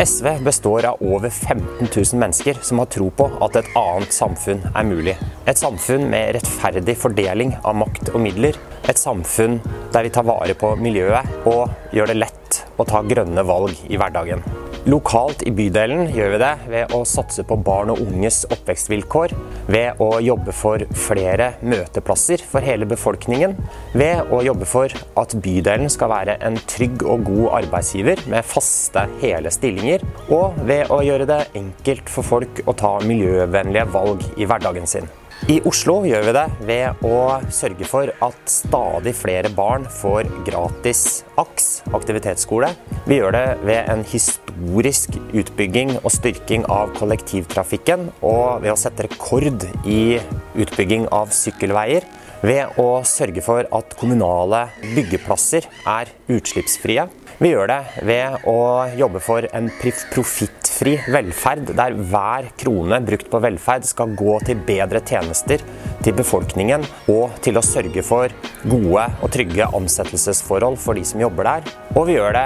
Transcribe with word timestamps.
SV 0.00 0.44
består 0.44 0.84
av 0.84 1.02
over 1.02 1.30
15 1.30 1.88
000 1.96 2.20
mennesker 2.20 2.56
som 2.62 2.78
har 2.78 2.86
tro 2.86 3.10
på 3.10 3.26
at 3.44 3.58
et 3.60 3.66
annet 3.76 4.14
samfunn 4.16 4.62
er 4.70 4.86
mulig. 4.88 5.12
Et 5.44 5.60
samfunn 5.60 6.06
med 6.08 6.38
rettferdig 6.38 6.94
fordeling 7.02 7.52
av 7.60 7.76
makt 7.82 8.08
og 8.14 8.22
midler. 8.24 8.56
Et 8.88 8.96
samfunn 8.96 9.58
der 9.92 10.08
vi 10.08 10.14
tar 10.14 10.24
vare 10.24 10.56
på 10.56 10.72
miljøet 10.80 11.44
og 11.44 11.92
gjør 11.92 12.14
det 12.14 12.20
lett 12.22 12.62
å 12.80 12.88
ta 12.88 13.04
grønne 13.04 13.44
valg 13.44 13.76
i 13.92 14.00
hverdagen. 14.00 14.59
Lokalt 14.88 15.42
i 15.44 15.50
bydelen 15.52 16.06
gjør 16.08 16.30
vi 16.32 16.38
det 16.40 16.52
ved 16.72 16.92
å 16.96 17.02
satse 17.04 17.42
på 17.44 17.58
barn 17.60 17.90
og 17.92 17.98
unges 18.00 18.46
oppvekstvilkår, 18.48 19.34
ved 19.68 20.00
å 20.00 20.08
jobbe 20.24 20.54
for 20.56 20.80
flere 20.96 21.50
møteplasser 21.60 22.40
for 22.48 22.64
hele 22.64 22.88
befolkningen, 22.88 23.58
ved 23.92 24.32
å 24.32 24.40
jobbe 24.46 24.64
for 24.64 24.88
at 25.20 25.36
bydelen 25.44 25.92
skal 25.92 26.14
være 26.14 26.38
en 26.48 26.56
trygg 26.64 27.04
og 27.04 27.28
god 27.28 27.60
arbeidsgiver 27.60 28.24
med 28.32 28.48
faste, 28.48 29.04
hele 29.20 29.52
stillinger, 29.52 30.06
og 30.32 30.56
ved 30.64 30.88
å 30.88 31.02
gjøre 31.04 31.28
det 31.28 31.42
enkelt 31.60 32.08
for 32.08 32.24
folk 32.24 32.64
å 32.64 32.72
ta 32.72 32.96
miljøvennlige 33.04 33.84
valg 33.92 34.24
i 34.40 34.48
hverdagen 34.48 34.88
sin. 34.88 35.12
I 35.48 35.56
Oslo 35.64 36.02
gjør 36.04 36.26
vi 36.26 36.32
det 36.36 36.42
ved 36.68 37.04
å 37.06 37.14
sørge 37.54 37.86
for 37.88 38.10
at 38.12 38.50
stadig 38.52 39.14
flere 39.16 39.48
barn 39.56 39.86
får 39.88 40.28
gratis 40.44 41.22
AKS, 41.40 41.68
aktivitetsskole. 41.96 42.68
Vi 43.08 43.16
gjør 43.16 43.32
det 43.32 43.44
ved 43.64 43.88
en 43.88 44.04
historisk 44.04 45.16
utbygging 45.32 45.94
og 46.02 46.10
styrking 46.12 46.66
av 46.68 46.92
kollektivtrafikken, 46.98 48.10
og 48.20 48.60
ved 48.66 48.74
å 48.74 48.78
sette 48.78 49.08
rekord 49.08 49.64
i 49.88 50.18
utbygging 50.60 51.08
av 51.08 51.32
sykkelveier. 51.32 52.04
Ved 52.44 52.76
å 52.80 53.00
sørge 53.08 53.40
for 53.44 53.64
at 53.64 53.96
kommunale 54.00 54.66
byggeplasser 54.92 55.66
er 55.88 56.12
utslippsfrie. 56.28 57.08
Vi 57.40 57.54
gjør 57.54 57.70
det 57.70 58.04
ved 58.04 58.42
å 58.50 58.54
jobbe 59.00 59.20
for 59.24 59.46
en 59.56 59.70
profittfri 60.12 60.98
velferd, 61.08 61.70
der 61.72 61.94
hver 61.96 62.50
krone 62.60 62.98
brukt 63.00 63.30
på 63.32 63.38
velferd 63.40 63.86
skal 63.88 64.12
gå 64.12 64.34
til 64.44 64.60
bedre 64.66 65.00
tjenester 65.08 65.64
til 66.04 66.18
befolkningen, 66.18 66.84
og 67.08 67.38
til 67.40 67.56
å 67.56 67.62
sørge 67.64 68.04
for 68.04 68.34
gode 68.68 69.06
og 69.22 69.32
trygge 69.32 69.70
ansettelsesforhold 69.78 70.76
for 70.82 71.00
de 71.00 71.06
som 71.08 71.22
jobber 71.24 71.48
der. 71.48 71.72
Og 71.94 72.10
vi 72.10 72.18
gjør 72.18 72.36
det 72.36 72.44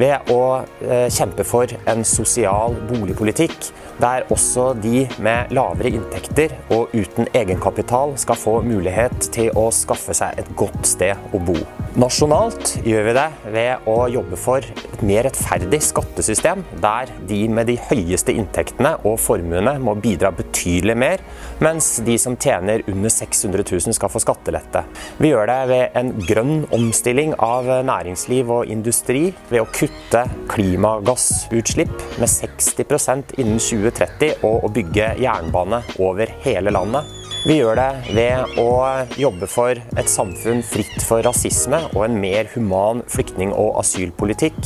ved 0.00 0.32
å 0.32 0.40
eh, 0.88 1.12
kjempe 1.12 1.44
for 1.44 1.76
en 1.92 2.00
sosial 2.08 2.78
boligpolitikk, 2.88 3.68
der 4.00 4.24
også 4.32 4.70
de 4.80 5.04
med 5.20 5.52
lavere 5.52 5.92
inntekter 5.98 6.56
og 6.72 6.96
uten 6.96 7.28
egenkapital 7.36 8.16
skal 8.24 8.40
få 8.40 8.56
mulighet 8.64 9.28
til 9.36 9.52
å 9.52 9.68
skaffe 9.68 10.16
seg 10.16 10.40
et 10.40 10.48
godt 10.56 10.80
sted 10.88 11.36
å 11.36 11.44
bo. 11.44 11.60
Nasjonalt 11.98 12.76
gjør 12.86 13.08
vi 13.08 13.12
det 13.16 13.24
ved 13.50 13.88
å 13.90 13.94
jobbe 14.12 14.36
for 14.38 14.62
et 14.62 15.00
mer 15.02 15.24
rettferdig 15.26 15.80
skattesystem, 15.82 16.62
der 16.78 17.10
de 17.26 17.40
med 17.50 17.66
de 17.66 17.74
høyeste 17.88 18.30
inntektene 18.30 18.92
og 19.02 19.16
formuene 19.18 19.72
må 19.82 19.96
bidra 19.98 20.30
betydelig 20.30 20.94
mer, 21.02 21.24
mens 21.58 21.96
de 22.06 22.14
som 22.22 22.38
tjener 22.38 22.84
under 22.86 23.10
600 23.10 23.66
000 23.66 23.98
skal 23.98 24.12
få 24.12 24.22
skattelette. 24.22 24.84
Vi 25.18 25.32
gjør 25.32 25.50
det 25.50 25.60
ved 25.72 25.98
en 25.98 26.14
grønn 26.30 26.56
omstilling 26.78 27.34
av 27.42 27.66
næringsliv 27.90 28.54
og 28.60 28.70
industri, 28.70 29.32
ved 29.50 29.64
å 29.64 29.70
kutte 29.74 30.28
klimagassutslipp 30.52 31.96
med 32.22 32.30
60% 32.30 33.34
innen 33.42 33.58
2030 33.58 34.46
og 34.46 34.68
å 34.68 34.76
bygge 34.78 35.16
jernbane 35.26 35.82
over 35.98 36.38
hele 36.46 36.70
landet. 36.70 37.19
Vi 37.40 37.54
gjør 37.56 37.78
det 37.78 38.12
ved 38.12 38.58
å 38.60 38.72
jobbe 39.16 39.46
for 39.48 39.72
et 39.72 40.10
samfunn 40.12 40.58
fritt 40.66 41.00
for 41.08 41.24
rasisme 41.24 41.78
og 41.94 42.02
en 42.04 42.18
mer 42.20 42.50
human 42.52 43.00
flyktning- 43.08 43.54
og 43.56 43.78
asylpolitikk. 43.80 44.58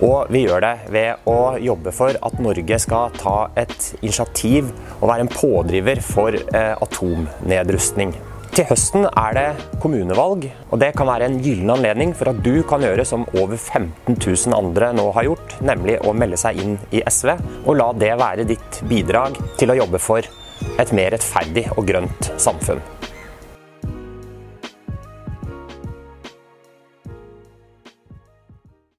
Og 0.00 0.32
vi 0.32 0.46
gjør 0.46 0.64
det 0.64 0.72
ved 0.94 1.28
å 1.28 1.58
jobbe 1.60 1.92
for 1.92 2.16
at 2.16 2.40
Norge 2.40 2.80
skal 2.80 3.12
ta 3.20 3.36
et 3.60 3.92
initiativ 4.00 4.72
og 5.02 5.10
være 5.10 5.26
en 5.26 5.32
pådriver 5.34 6.00
for 6.08 6.32
eh, 6.32 6.72
atomnedrustning. 6.72 8.16
Til 8.56 8.68
høsten 8.68 9.04
er 9.08 9.36
det 9.36 9.46
kommunevalg, 9.84 10.48
og 10.72 10.80
det 10.80 10.94
kan 10.96 11.12
være 11.12 11.28
en 11.28 11.40
gyllen 11.44 11.76
anledning 11.76 12.16
for 12.16 12.32
at 12.32 12.40
du 12.44 12.62
kan 12.68 12.84
gjøre 12.84 13.04
som 13.08 13.28
over 13.36 13.60
15 13.60 14.16
000 14.16 14.56
andre 14.56 14.94
nå 14.96 15.10
har 15.16 15.28
gjort, 15.28 15.58
nemlig 15.60 16.00
å 16.00 16.16
melde 16.16 16.40
seg 16.40 16.64
inn 16.64 16.78
i 16.96 17.04
SV, 17.04 17.36
og 17.66 17.76
la 17.76 17.92
det 17.96 18.14
være 18.20 18.48
ditt 18.48 18.86
bidrag 18.88 19.36
til 19.60 19.72
å 19.72 19.84
jobbe 19.84 20.00
for 20.00 20.28
et 20.78 20.92
mer 20.96 21.14
rettferdig 21.16 21.68
og 21.76 21.86
grønt 21.88 22.32
samfunn. 22.40 22.82